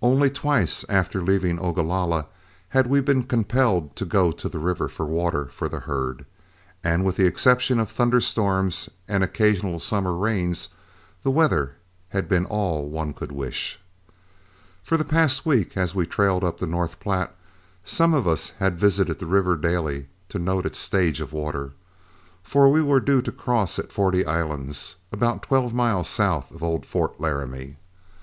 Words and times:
Only 0.00 0.30
twice 0.30 0.86
after 0.88 1.20
leaving 1.22 1.58
Ogalalla 1.58 2.28
had 2.70 2.86
we 2.86 3.02
been 3.02 3.24
compelled 3.24 3.94
to 3.96 4.06
go 4.06 4.32
to 4.32 4.48
the 4.48 4.58
river 4.58 4.88
for 4.88 5.04
water 5.04 5.48
for 5.48 5.68
the 5.68 5.80
herd, 5.80 6.24
and 6.82 7.04
with 7.04 7.16
the 7.16 7.26
exception 7.26 7.78
of 7.78 7.90
thunderstorms 7.90 8.88
and 9.06 9.22
occasional 9.22 9.78
summer 9.78 10.14
rains, 10.14 10.70
the 11.24 11.30
weather 11.30 11.74
had 12.08 12.26
been 12.26 12.46
all 12.46 12.88
one 12.88 13.12
could 13.12 13.30
wish. 13.32 13.78
For 14.82 14.96
the 14.96 15.04
past 15.04 15.44
week 15.44 15.76
as 15.76 15.94
we 15.94 16.06
trailed 16.06 16.42
up 16.42 16.56
the 16.56 16.66
North 16.66 16.98
Platte, 16.98 17.36
some 17.84 18.12
one 18.12 18.18
of 18.20 18.26
us 18.26 18.52
visited 18.58 19.18
the 19.18 19.26
river 19.26 19.56
daily 19.56 20.08
to 20.30 20.38
note 20.38 20.64
its 20.64 20.78
stage 20.78 21.20
of 21.20 21.34
water, 21.34 21.72
for 22.42 22.72
we 22.72 22.80
were 22.80 22.98
due 22.98 23.20
to 23.20 23.30
cross 23.30 23.78
at 23.78 23.92
Forty 23.92 24.24
Islands, 24.24 24.96
about 25.12 25.42
twelve 25.42 25.74
miles 25.74 26.08
south 26.08 26.50
of 26.50 26.62
old 26.62 26.86
Fort 26.86 27.20
Laramie. 27.20 27.76